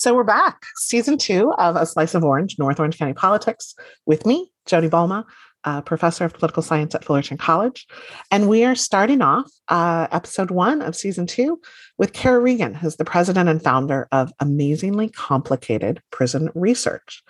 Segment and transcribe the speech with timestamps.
[0.00, 3.74] So we're back, season two of A Slice of Orange, North Orange County Politics,
[4.06, 5.26] with me, Jodi Balma,
[5.64, 7.86] uh, professor of political science at Fullerton College.
[8.30, 11.60] And we are starting off uh, episode one of season two
[11.98, 17.22] with Kara Regan, who's the president and founder of Amazingly Complicated Prison Research.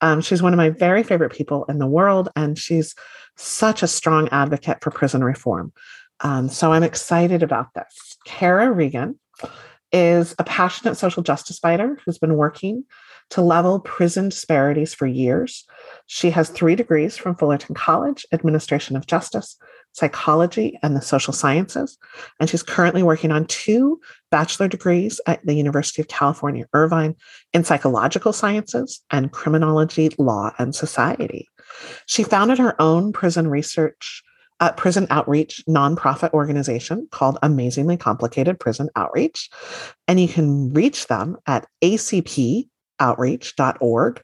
[0.00, 2.94] Um, she's one of my very favorite people in the world, and she's
[3.36, 5.74] such a strong advocate for prison reform.
[6.20, 8.16] Um, so I'm excited about this.
[8.24, 9.20] Kara Regan
[9.92, 12.84] is a passionate social justice fighter who's been working
[13.30, 15.64] to level prison disparities for years.
[16.06, 19.56] She has three degrees from Fullerton College Administration of Justice,
[19.92, 21.96] Psychology, and the Social Sciences.
[22.38, 27.14] And she's currently working on two bachelor degrees at the University of California, Irvine
[27.52, 31.48] in psychological sciences and criminology, law, and society.
[32.06, 34.22] She founded her own prison research
[34.72, 39.48] prison outreach nonprofit organization called Amazingly Complicated Prison Outreach.
[40.08, 44.22] And you can reach them at acpoutreach.org.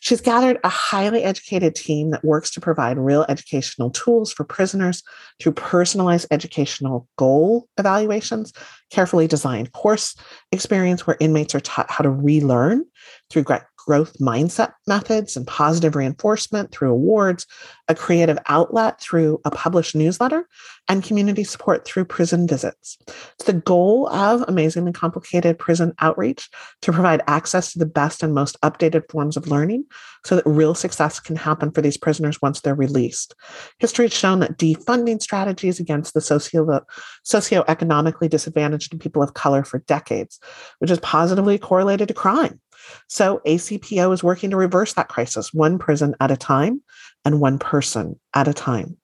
[0.00, 5.02] She's gathered a highly educated team that works to provide real educational tools for prisoners
[5.40, 8.52] through personalized educational goal evaluations,
[8.90, 10.14] carefully designed course
[10.52, 12.84] experience where inmates are taught how to relearn
[13.30, 13.44] through
[13.86, 17.46] growth mindset methods and positive reinforcement through awards,
[17.88, 20.46] a creative outlet through a published newsletter,
[20.88, 22.98] and community support through prison visits.
[23.06, 26.48] It's the goal of Amazingly Complicated Prison Outreach
[26.82, 29.84] to provide access to the best and most updated forms of learning
[30.24, 33.34] so that real success can happen for these prisoners once they're released.
[33.78, 36.84] History has shown that defunding strategies against the socio-
[37.24, 40.40] socioeconomically disadvantaged people of color for decades,
[40.78, 42.60] which is positively correlated to crime.
[43.08, 46.82] So ACPO is working to reverse that crisis one prison at a time
[47.24, 48.96] and one person at a time.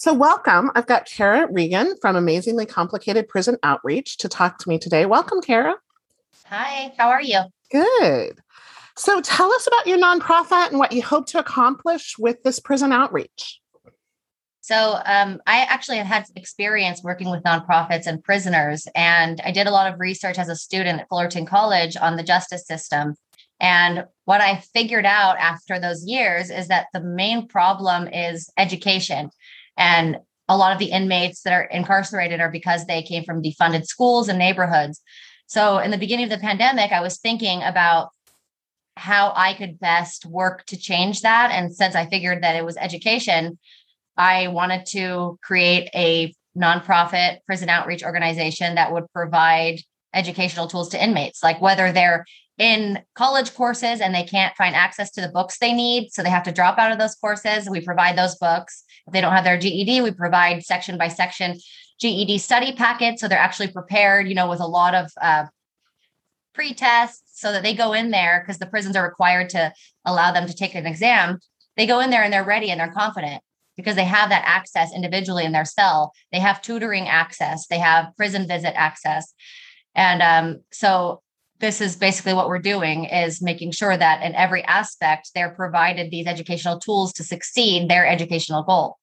[0.00, 0.70] So, welcome.
[0.76, 5.06] I've got Kara Regan from Amazingly Complicated Prison Outreach to talk to me today.
[5.06, 5.74] Welcome, Kara.
[6.46, 7.40] Hi, how are you?
[7.72, 8.38] Good.
[8.96, 12.92] So, tell us about your nonprofit and what you hope to accomplish with this prison
[12.92, 13.60] outreach.
[14.68, 19.66] So um, I actually have had experience working with nonprofits and prisoners, and I did
[19.66, 23.14] a lot of research as a student at Fullerton College on the justice system.
[23.60, 29.30] And what I figured out after those years is that the main problem is education.
[29.78, 30.18] And
[30.50, 34.28] a lot of the inmates that are incarcerated are because they came from defunded schools
[34.28, 35.00] and neighborhoods.
[35.46, 38.10] So in the beginning of the pandemic, I was thinking about
[38.98, 41.52] how I could best work to change that.
[41.52, 43.58] And since I figured that it was education,
[44.18, 49.80] I wanted to create a nonprofit prison outreach organization that would provide
[50.12, 52.26] educational tools to inmates, like whether they're
[52.58, 56.10] in college courses and they can't find access to the books they need.
[56.10, 57.70] So they have to drop out of those courses.
[57.70, 58.82] We provide those books.
[59.06, 61.56] If they don't have their GED, we provide section by section
[62.00, 63.20] GED study packets.
[63.20, 65.44] So they're actually prepared, you know, with a lot of uh,
[66.52, 69.72] pre tests so that they go in there because the prisons are required to
[70.04, 71.38] allow them to take an exam.
[71.76, 73.40] They go in there and they're ready and they're confident
[73.78, 76.12] because they have that access individually in their cell.
[76.32, 79.32] They have tutoring access, they have prison visit access.
[79.94, 81.22] And um, so
[81.60, 86.10] this is basically what we're doing is making sure that in every aspect they're provided
[86.10, 88.96] these educational tools to succeed their educational goal.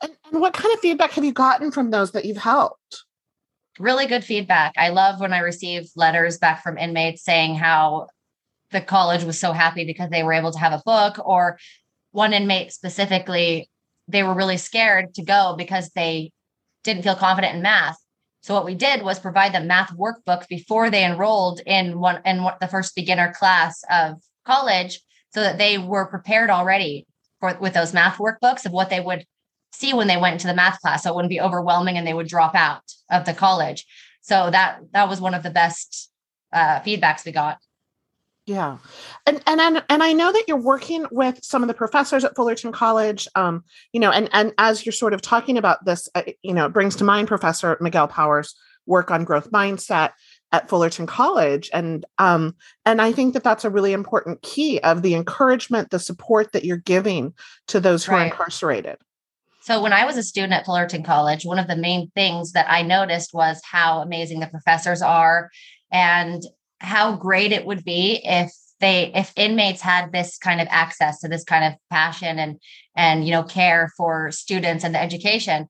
[0.00, 3.04] And, and what kind of feedback have you gotten from those that you've helped?
[3.78, 4.72] Really good feedback.
[4.78, 8.08] I love when I receive letters back from inmates saying how
[8.70, 11.58] the college was so happy because they were able to have a book or
[12.12, 13.68] one inmate specifically,
[14.06, 16.32] they were really scared to go because they
[16.84, 17.98] didn't feel confident in math.
[18.40, 22.46] So what we did was provide them math workbooks before they enrolled in one in
[22.60, 24.16] the first beginner class of
[24.46, 25.00] college,
[25.34, 27.06] so that they were prepared already
[27.40, 29.26] for with those math workbooks of what they would
[29.72, 31.02] see when they went into the math class.
[31.02, 33.84] So it wouldn't be overwhelming and they would drop out of the college.
[34.22, 36.10] So that that was one of the best
[36.52, 37.58] uh, feedbacks we got.
[38.48, 38.78] Yeah,
[39.26, 42.34] and and and and I know that you're working with some of the professors at
[42.34, 43.28] Fullerton College.
[43.34, 46.64] Um, you know, and and as you're sort of talking about this, uh, you know,
[46.64, 48.54] it brings to mind Professor Miguel Powers'
[48.86, 50.12] work on growth mindset
[50.50, 52.56] at Fullerton College, and um,
[52.86, 56.64] and I think that that's a really important key of the encouragement, the support that
[56.64, 57.34] you're giving
[57.66, 58.22] to those who right.
[58.22, 58.96] are incarcerated.
[59.60, 62.70] So when I was a student at Fullerton College, one of the main things that
[62.70, 65.50] I noticed was how amazing the professors are
[65.92, 66.42] and
[66.80, 71.28] how great it would be if they if inmates had this kind of access to
[71.28, 72.60] this kind of passion and
[72.96, 75.68] and you know care for students and the education.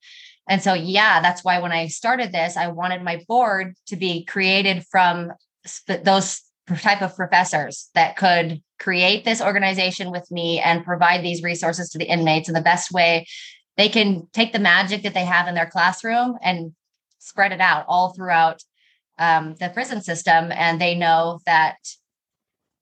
[0.49, 4.25] And so yeah that's why when i started this i wanted my board to be
[4.25, 5.33] created from
[5.69, 6.41] sp- those
[6.77, 11.99] type of professors that could create this organization with me and provide these resources to
[11.99, 13.27] the inmates in the best way.
[13.77, 16.73] They can take the magic that they have in their classroom and
[17.19, 18.63] spread it out all throughout
[19.19, 20.53] um, the prison system.
[20.53, 21.77] And they know that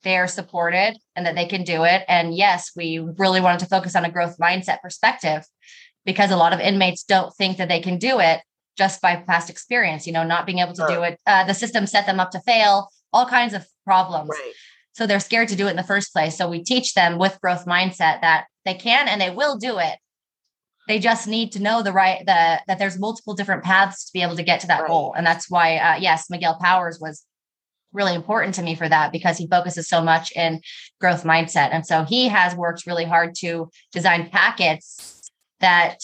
[0.02, 2.04] they're supported and that they can do it.
[2.08, 5.44] And yes, we really wanted to focus on a growth mindset perspective
[6.04, 8.40] because a lot of inmates don't think that they can do it
[8.78, 11.18] just by past experience, you know, not being able to do it.
[11.26, 14.30] Uh, the system set them up to fail, all kinds of problems.
[14.30, 14.52] Right.
[14.92, 16.38] So they're scared to do it in the first place.
[16.38, 19.96] So we teach them with growth mindset that they can and they will do it.
[20.88, 24.22] They just need to know the right the that there's multiple different paths to be
[24.22, 24.88] able to get to that right.
[24.88, 25.14] goal.
[25.16, 27.24] And that's why uh, yes, Miguel Powers was
[27.92, 30.60] really important to me for that because he focuses so much in
[31.00, 31.70] growth mindset.
[31.72, 35.30] And so he has worked really hard to design packets
[35.60, 35.98] that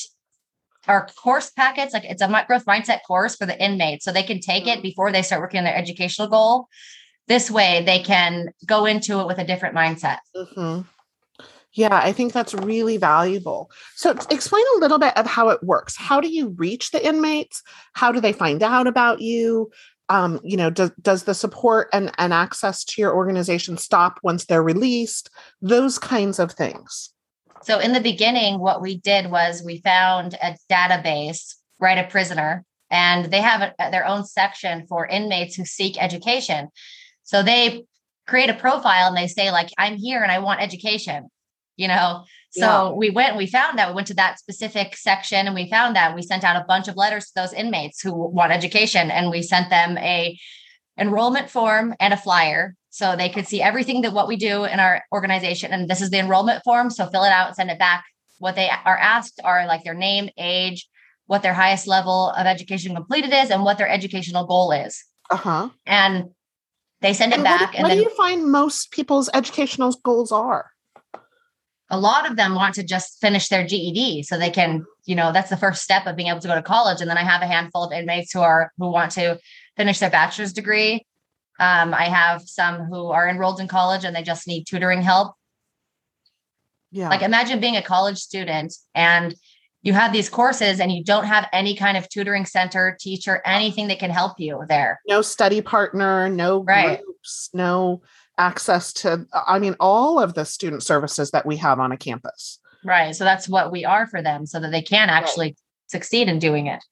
[0.88, 1.92] are course packets.
[1.92, 4.04] Like it's a growth mindset course for the inmates.
[4.04, 4.82] So they can take it mm-hmm.
[4.82, 6.66] before they start working on their educational goal.
[7.28, 10.18] This way they can go into it with a different mindset.
[10.34, 10.82] Mm-hmm.
[11.74, 13.70] Yeah, I think that's really valuable.
[13.96, 15.96] So, explain a little bit of how it works.
[15.96, 17.62] How do you reach the inmates?
[17.94, 19.70] How do they find out about you?
[20.12, 24.44] um, you know, does does the support and, and access to your organization stop once
[24.44, 25.30] they're released?
[25.62, 27.14] Those kinds of things.
[27.62, 32.64] So in the beginning, what we did was we found a database, Write A Prisoner,
[32.90, 36.68] and they have a, their own section for inmates who seek education.
[37.22, 37.84] So they
[38.26, 41.30] create a profile and they say like, "I'm here and I want education,"
[41.82, 42.24] you know.
[42.50, 42.88] So yeah.
[42.90, 45.96] we went and we found that we went to that specific section and we found
[45.96, 49.30] that we sent out a bunch of letters to those inmates who want education and
[49.30, 50.38] we sent them a
[50.98, 54.78] enrollment form and a flyer so they could see everything that what we do in
[54.78, 57.78] our organization and this is the enrollment form so fill it out and send it
[57.78, 58.04] back
[58.38, 60.86] what they are asked are like their name age
[61.26, 65.70] what their highest level of education completed is and what their educational goal is uh-huh
[65.86, 66.26] and
[67.00, 69.92] they send it and back what, and what then, do you find most people's educational
[70.04, 70.71] goals are
[71.92, 75.30] a lot of them want to just finish their GED so they can, you know,
[75.30, 77.02] that's the first step of being able to go to college.
[77.02, 79.38] And then I have a handful of inmates who are who want to
[79.76, 81.06] finish their bachelor's degree.
[81.60, 85.34] Um, I have some who are enrolled in college and they just need tutoring help.
[86.90, 87.10] Yeah.
[87.10, 89.34] Like imagine being a college student and
[89.82, 93.88] you have these courses and you don't have any kind of tutoring center, teacher, anything
[93.88, 94.98] that can help you there.
[95.06, 97.02] No study partner, no right.
[97.02, 98.00] groups, no
[98.38, 102.58] access to i mean all of the student services that we have on a campus.
[102.84, 105.58] Right so that's what we are for them so that they can actually right.
[105.86, 106.82] succeed in doing it.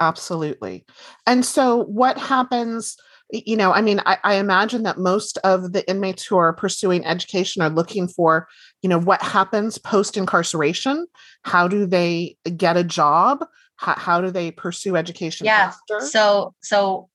[0.00, 0.84] Absolutely.
[1.26, 2.96] And so what happens
[3.30, 7.04] you know i mean I, I, imagine that most of the inmates who are pursuing
[7.04, 8.48] education are looking for
[8.82, 11.06] you know what happens post incarceration
[11.42, 13.44] how do they get a job?
[13.76, 16.06] How, how do they pursue education yeah faster?
[16.06, 17.08] so so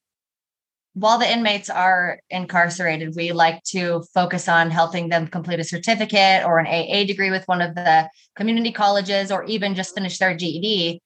[0.94, 6.46] while the inmates are incarcerated, we like to focus on helping them complete a certificate
[6.46, 10.36] or an AA degree with one of the community colleges or even just finish their
[10.36, 11.02] GED.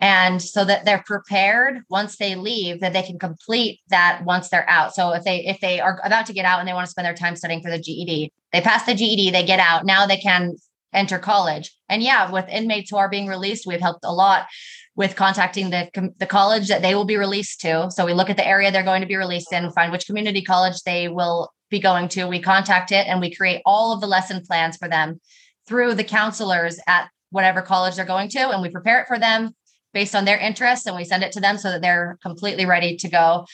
[0.00, 4.68] And so that they're prepared once they leave that they can complete that once they're
[4.68, 4.94] out.
[4.94, 7.06] So if they if they are about to get out and they want to spend
[7.06, 9.86] their time studying for the GED, they pass the GED, they get out.
[9.86, 10.56] Now they can
[10.92, 11.72] enter college.
[11.88, 14.46] And yeah, with inmates who are being released, we've helped a lot
[14.94, 17.90] with contacting the, the college that they will be released to.
[17.90, 20.42] So we look at the area they're going to be released in, find which community
[20.42, 22.26] college they will be going to.
[22.26, 25.20] We contact it and we create all of the lesson plans for them
[25.66, 28.50] through the counselors at whatever college they're going to.
[28.50, 29.54] And we prepare it for them
[29.94, 32.96] based on their interests and we send it to them so that they're completely ready
[32.98, 33.46] to go.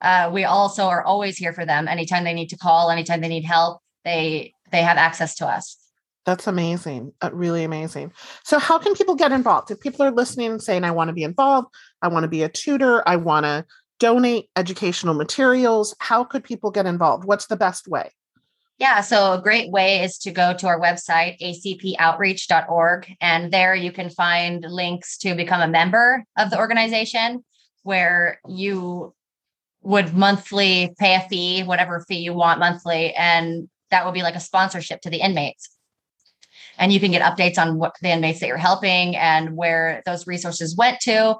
[0.00, 3.28] Uh, we also are always here for them anytime they need to call, anytime they
[3.28, 5.85] need help, they they have access to us.
[6.26, 7.12] That's amazing.
[7.22, 8.12] Uh, really amazing.
[8.42, 9.70] So, how can people get involved?
[9.70, 11.68] If people are listening and saying, I want to be involved,
[12.02, 13.64] I want to be a tutor, I want to
[14.00, 17.24] donate educational materials, how could people get involved?
[17.24, 18.10] What's the best way?
[18.78, 23.14] Yeah, so a great way is to go to our website, acpoutreach.org.
[23.22, 27.42] And there you can find links to become a member of the organization
[27.84, 29.14] where you
[29.80, 33.14] would monthly pay a fee, whatever fee you want monthly.
[33.14, 35.70] And that would be like a sponsorship to the inmates
[36.78, 40.26] and you can get updates on what the inmates that you're helping and where those
[40.26, 41.36] resources went to.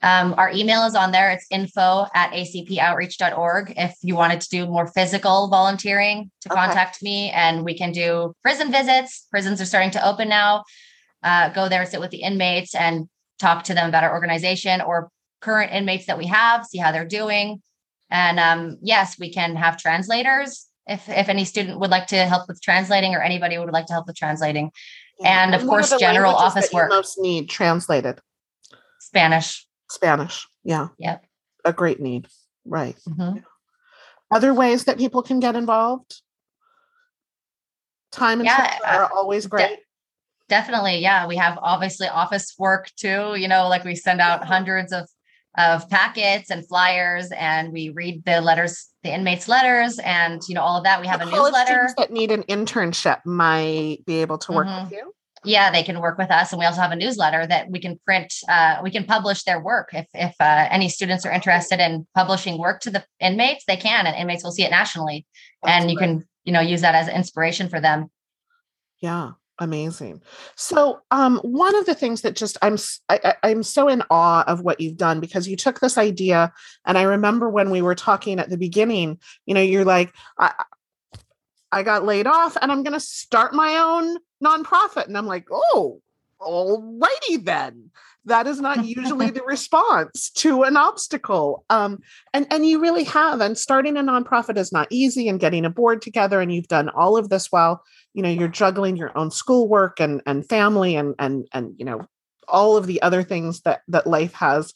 [0.00, 1.30] Um, our email is on there.
[1.30, 3.74] It's info at acpoutreach.org.
[3.76, 6.60] If you wanted to do more physical volunteering, to okay.
[6.60, 9.26] contact me and we can do prison visits.
[9.30, 10.64] Prisons are starting to open now.
[11.22, 13.08] Uh, go there, sit with the inmates, and
[13.40, 17.04] talk to them about our organization or current inmates that we have, see how they're
[17.04, 17.60] doing.
[18.10, 22.48] And um, yes, we can have translators if if any student would like to help
[22.48, 24.70] with translating or anybody would like to help with translating
[25.20, 25.44] yeah.
[25.44, 28.20] and of course general office work most need translated
[29.00, 31.24] spanish spanish yeah yep
[31.64, 32.26] a great need
[32.64, 33.38] right mm-hmm.
[34.30, 36.22] other ways that people can get involved
[38.10, 39.78] time and yeah, uh, are always great
[40.48, 40.98] definitely.
[40.98, 41.26] Yeah.
[41.26, 43.34] We have obviously office work too.
[43.36, 45.08] You know, like we send out hundreds of
[45.56, 50.62] of packets and flyers and we read the letters the inmates letters and you know
[50.62, 51.00] all of that.
[51.00, 51.88] We have the a newsletter.
[51.96, 54.84] that need an internship might be able to work mm-hmm.
[54.84, 55.12] with you.
[55.44, 57.98] Yeah they can work with us and we also have a newsletter that we can
[58.04, 59.88] print uh, we can publish their work.
[59.92, 64.06] If if uh, any students are interested in publishing work to the inmates they can
[64.06, 65.26] and inmates will see it nationally.
[65.62, 66.06] That's and you great.
[66.06, 68.10] can you know use that as inspiration for them.
[69.00, 70.22] Yeah amazing.
[70.56, 72.76] So um, one of the things that just i'm
[73.08, 76.52] I, i'm so in awe of what you've done because you took this idea
[76.86, 80.52] and i remember when we were talking at the beginning you know you're like i
[81.72, 85.06] i got laid off and i'm going to start my own nonprofit.
[85.06, 86.00] And i'm like oh
[86.40, 87.90] all alrighty then
[88.28, 91.64] that is not usually the response to an obstacle.
[91.68, 91.98] Um,
[92.32, 95.70] and and you really have and starting a nonprofit is not easy and getting a
[95.70, 97.82] board together and you've done all of this while
[98.14, 102.06] you know you're juggling your own schoolwork and and family and and and you know
[102.46, 104.72] all of the other things that that life has.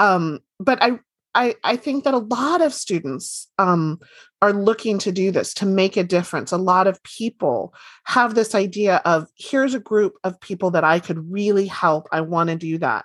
[0.00, 0.98] Um but i
[1.34, 4.00] I, I think that a lot of students um,
[4.42, 6.52] are looking to do this to make a difference.
[6.52, 10.98] A lot of people have this idea of here's a group of people that I
[10.98, 12.08] could really help.
[12.12, 13.04] I want to do that.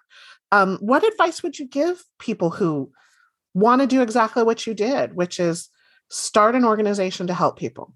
[0.52, 2.92] Um, what advice would you give people who
[3.54, 5.70] want to do exactly what you did, which is
[6.10, 7.94] start an organization to help people?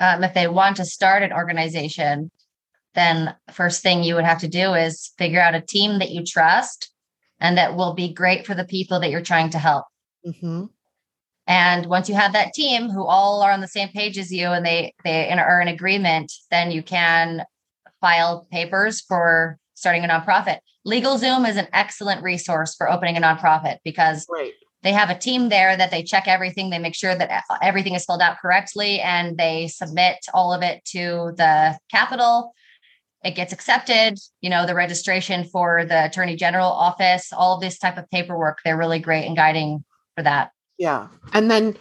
[0.00, 2.30] um, if they want to start an organization,
[2.94, 6.24] then first thing you would have to do is figure out a team that you
[6.24, 6.90] trust
[7.40, 9.86] and that will be great for the people that you're trying to help.
[10.26, 10.66] Mm-hmm.
[11.46, 14.48] And once you have that team who all are on the same page as you
[14.48, 17.44] and they they are in agreement, then you can
[18.00, 20.58] file papers for starting a nonprofit.
[20.86, 25.48] LegalZoom is an excellent resource for opening a nonprofit because right they have a team
[25.48, 29.36] there that they check everything they make sure that everything is filled out correctly and
[29.36, 32.54] they submit all of it to the capitol
[33.24, 37.78] it gets accepted you know the registration for the attorney general office all of this
[37.78, 39.84] type of paperwork they're really great in guiding
[40.16, 41.76] for that yeah and then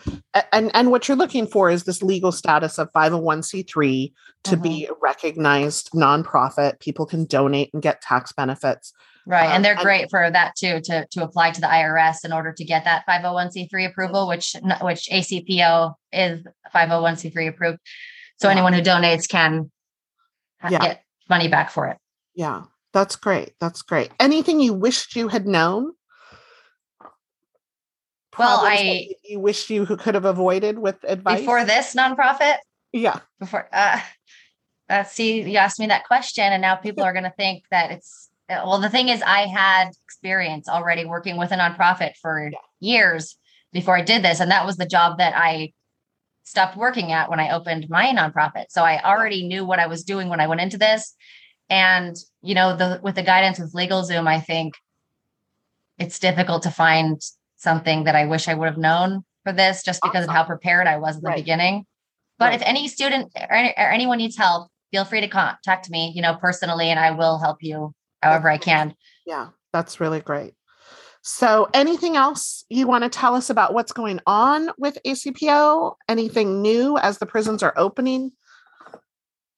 [0.51, 4.61] and and what you're looking for is this legal status of 501c3 to mm-hmm.
[4.61, 8.93] be a recognized nonprofit people can donate and get tax benefits
[9.25, 9.45] Right.
[9.45, 12.51] Um, and they're great for that too, to, to apply to the IRS in order
[12.51, 16.43] to get that 501c3 approval, which, which ACPO is
[16.73, 17.77] 501c3 approved.
[18.37, 19.69] So anyone who donates can
[20.67, 20.79] yeah.
[20.79, 21.97] get money back for it.
[22.35, 22.63] Yeah.
[22.93, 23.53] That's great.
[23.59, 24.09] That's great.
[24.19, 25.93] Anything you wished you had known?
[28.37, 32.57] Well, I you wish you could have avoided with advice before this nonprofit.
[32.93, 33.19] Yeah.
[33.37, 33.99] Before, uh,
[34.89, 37.91] uh, see, you asked me that question, and now people are going to think that
[37.91, 43.37] it's well the thing is i had experience already working with a nonprofit for years
[43.71, 45.71] before i did this and that was the job that i
[46.49, 50.03] stopped working at when i opened my nonprofit so i already knew what i was
[50.03, 51.15] doing when i went into this
[51.69, 54.73] and you know the with the guidance with LegalZoom i think
[55.97, 57.21] it's difficult to find
[57.57, 60.29] something that i wish i would have known for this just because awesome.
[60.29, 61.37] of how prepared i was at the right.
[61.37, 61.85] beginning
[62.37, 62.55] but right.
[62.55, 66.21] if any student or, any, or anyone needs help feel free to contact me you
[66.21, 68.95] know personally and i will help you however I can.
[69.25, 70.53] Yeah, that's really great.
[71.31, 75.93] So, anything else you want to tell us about what's going on with ACPO?
[76.09, 78.31] Anything new as the prisons are opening?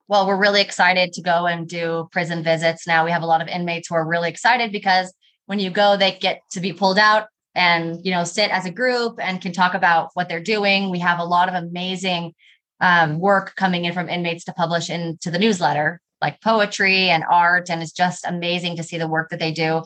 [0.10, 2.86] Well, we're really excited to go and do prison visits.
[2.86, 5.14] Now we have a lot of inmates who are really excited because
[5.46, 8.72] when you go, they get to be pulled out and you know sit as a
[8.72, 10.90] group and can talk about what they're doing.
[10.90, 12.34] We have a lot of amazing
[12.82, 17.70] um, work coming in from inmates to publish into the newsletter like poetry and art.
[17.70, 19.84] And it's just amazing to see the work that they do.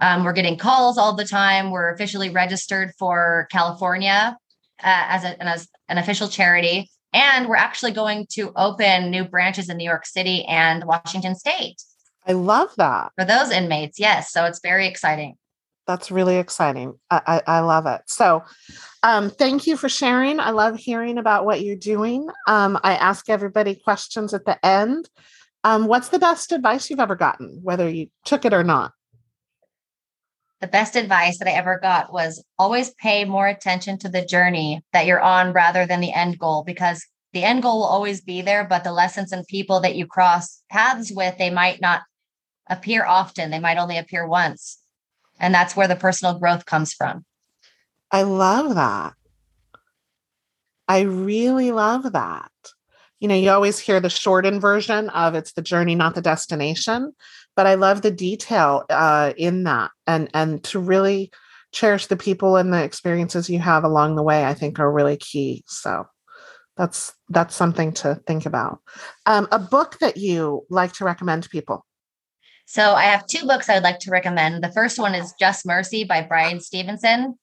[0.00, 1.70] Um, we're getting calls all the time.
[1.70, 4.36] We're officially registered for California
[4.82, 6.90] uh, as, a, as an official charity.
[7.12, 11.82] And we're actually going to open new branches in New York City and Washington State.
[12.26, 13.12] I love that.
[13.18, 14.30] For those inmates, yes.
[14.30, 15.36] So it's very exciting.
[15.86, 16.98] That's really exciting.
[17.10, 18.02] I, I, I love it.
[18.06, 18.44] So,
[19.02, 20.38] um, thank you for sharing.
[20.38, 22.28] I love hearing about what you're doing.
[22.46, 25.08] Um, I ask everybody questions at the end.
[25.64, 28.92] Um, what's the best advice you've ever gotten, whether you took it or not?
[30.60, 34.82] The best advice that I ever got was always pay more attention to the journey
[34.92, 38.42] that you're on rather than the end goal, because the end goal will always be
[38.42, 42.02] there, but the lessons and people that you cross paths with, they might not
[42.68, 43.50] appear often.
[43.50, 44.78] They might only appear once.
[45.38, 47.24] And that's where the personal growth comes from.
[48.10, 49.14] I love that.
[50.88, 52.50] I really love that
[53.20, 57.12] you know, you always hear the shortened version of it's the journey, not the destination.
[57.58, 61.32] But I love the detail uh, in that, and and to really
[61.72, 64.44] cherish the people and the experiences you have along the way.
[64.44, 65.64] I think are really key.
[65.66, 66.06] So
[66.76, 68.78] that's that's something to think about.
[69.26, 71.84] Um, a book that you like to recommend to people.
[72.66, 74.62] So I have two books I would like to recommend.
[74.62, 77.40] The first one is Just Mercy by Bryan Stevenson.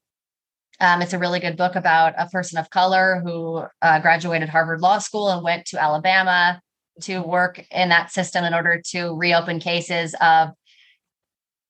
[0.79, 4.79] Um, it's a really good book about a person of color who uh, graduated Harvard
[4.79, 6.61] Law School and went to Alabama
[7.01, 10.49] to work in that system in order to reopen cases of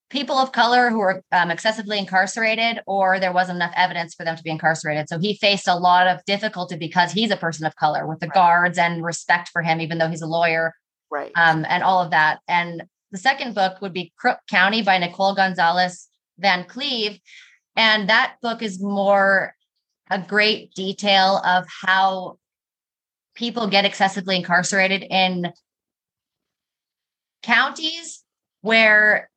[0.10, 4.36] people of color who were um, excessively incarcerated or there wasn't enough evidence for them
[4.36, 5.10] to be incarcerated.
[5.10, 8.27] So he faced a lot of difficulty because he's a person of color with the
[8.27, 8.34] right.
[8.34, 10.74] guards and respect for him, even though he's a lawyer.
[11.12, 11.32] Right.
[11.36, 12.39] Um, and all of that.
[12.48, 17.20] And the second book would be Crook County by Nicole Gonzalez Van Cleve.
[17.75, 19.53] And that book is more
[20.10, 22.38] a great detail of how
[23.36, 25.51] people get excessively incarcerated in
[27.44, 28.24] counties
[28.62, 29.30] where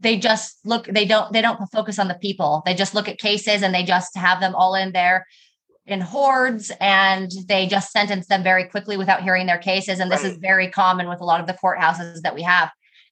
[0.00, 2.62] they just look they don't they don't focus on the people.
[2.64, 5.26] They just look at cases and they just have them all in there
[5.86, 10.00] in hordes and they just sentence them very quickly without hearing their cases.
[10.00, 10.32] And this right.
[10.32, 12.70] is very common with a lot of the courthouses that we have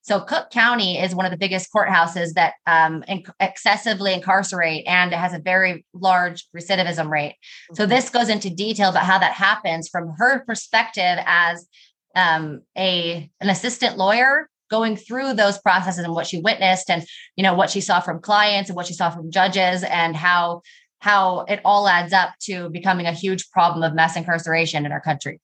[0.09, 5.13] so cook county is one of the biggest courthouses that um, inc- excessively incarcerate and
[5.13, 7.33] it has a very large recidivism rate.
[7.33, 7.75] Mm-hmm.
[7.75, 11.67] so this goes into detail about how that happens from her perspective as
[12.15, 17.43] um, a an assistant lawyer going through those processes and what she witnessed and you
[17.43, 20.61] know what she saw from clients and what she saw from judges and how
[21.01, 25.01] how it all adds up to becoming a huge problem of mass incarceration in our
[25.01, 25.39] country.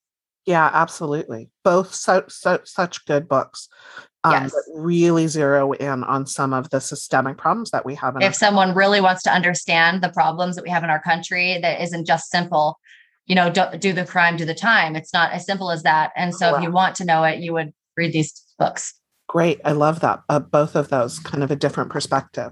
[0.48, 1.50] Yeah absolutely.
[1.64, 3.70] Both so, so such good books
[4.25, 4.55] um, yes.
[4.74, 8.79] really zero in on some of the systemic problems that we have if someone country.
[8.79, 12.29] really wants to understand the problems that we have in our country that isn't just
[12.29, 12.79] simple
[13.27, 16.12] you know do, do the crime do the time it's not as simple as that
[16.15, 16.58] and so wow.
[16.58, 18.94] if you want to know it you would read these books
[19.27, 19.60] Great.
[19.65, 20.22] I love that.
[20.29, 22.51] Uh, both of those kind of a different perspective.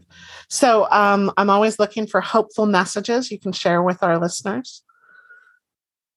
[0.49, 4.81] So um, I'm always looking for hopeful messages you can share with our listeners.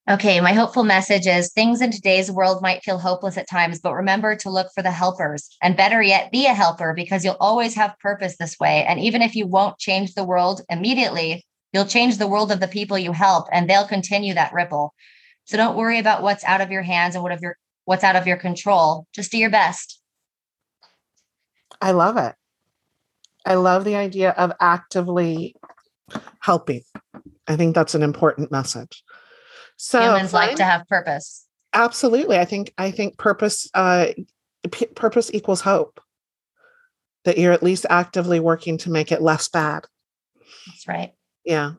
[0.08, 3.92] Okay, my hopeful message is things in today's world might feel hopeless at times, but
[3.92, 7.74] remember to look for the helpers and better yet, be a helper because you'll always
[7.74, 8.84] have purpose this way.
[8.84, 12.68] And even if you won't change the world immediately, you'll change the world of the
[12.68, 14.94] people you help and they'll continue that ripple.
[15.44, 18.14] So don't worry about what's out of your hands and what of your what's out
[18.14, 19.08] of your control.
[19.12, 20.00] Just do your best.
[21.80, 22.36] I love it.
[23.44, 25.56] I love the idea of actively
[26.38, 26.82] helping.
[27.48, 29.02] I think that's an important message.
[29.76, 31.46] So humans like to have purpose.
[31.72, 32.38] Absolutely.
[32.38, 34.08] I think I think purpose uh
[34.70, 36.00] p- purpose equals hope.
[37.24, 39.84] That you're at least actively working to make it less bad.
[40.66, 41.12] That's right.
[41.44, 41.72] Yeah.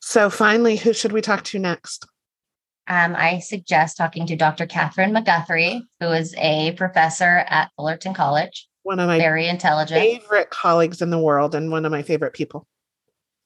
[0.00, 2.06] So finally, who should we talk to next?
[2.88, 4.64] Um, I suggest talking to Dr.
[4.64, 10.48] Catherine McGuthrie, who is a professor at Fullerton College one of my very intelligent favorite
[10.48, 12.64] colleagues in the world and one of my favorite people.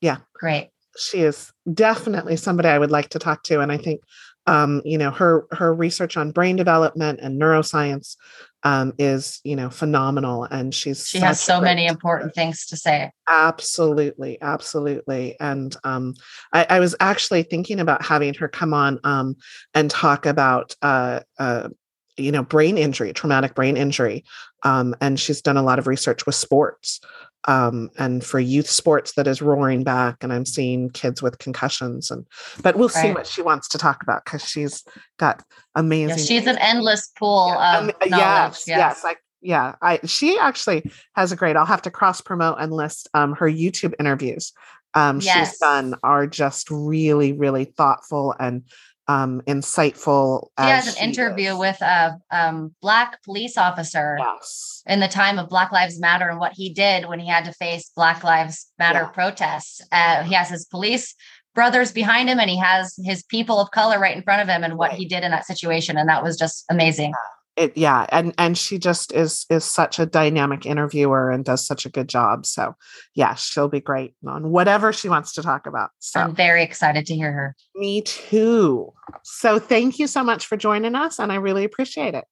[0.02, 0.18] Yeah.
[0.34, 0.68] Great.
[0.98, 3.60] She is definitely somebody I would like to talk to.
[3.60, 4.00] And I think
[4.46, 8.16] um, you know, her her research on brain development and neuroscience
[8.62, 10.44] um, is, you know, phenomenal.
[10.44, 13.12] And she's she has so many important things to say.
[13.28, 15.36] Absolutely, absolutely.
[15.40, 16.14] And um,
[16.52, 19.36] I, I was actually thinking about having her come on um,
[19.74, 21.68] and talk about uh, uh,
[22.16, 24.24] you know brain injury traumatic brain injury
[24.64, 27.00] um, and she's done a lot of research with sports
[27.48, 32.10] um, and for youth sports that is roaring back and i'm seeing kids with concussions
[32.10, 32.26] and
[32.62, 33.02] but we'll right.
[33.02, 34.84] see what she wants to talk about because she's
[35.18, 35.42] got
[35.74, 37.78] amazing yeah, she's an endless pool yeah.
[37.78, 41.82] of um, yes, yes yes like yeah i she actually has a great i'll have
[41.82, 44.52] to cross promote and list um, her youtube interviews
[44.94, 45.50] um, yes.
[45.50, 48.64] she's done are just really really thoughtful and
[49.10, 50.48] um, insightful.
[50.58, 51.58] He has an interview is.
[51.58, 54.82] with a um, black police officer yes.
[54.86, 57.52] in the time of Black Lives Matter and what he did when he had to
[57.52, 59.08] face Black Lives Matter yeah.
[59.08, 59.80] protests.
[59.90, 61.14] Uh, he has his police
[61.54, 64.62] brothers behind him and he has his people of color right in front of him
[64.62, 64.98] and what right.
[64.98, 65.96] he did in that situation.
[65.96, 67.10] And that was just amazing.
[67.10, 71.66] Yeah it yeah and and she just is is such a dynamic interviewer and does
[71.66, 72.74] such a good job so
[73.14, 77.06] yeah she'll be great on whatever she wants to talk about so i'm very excited
[77.06, 77.56] to hear her.
[77.74, 78.92] Me too.
[79.22, 82.24] So thank you so much for joining us and i really appreciate it.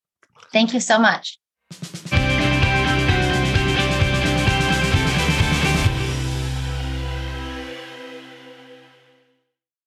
[0.53, 1.39] Thank you so much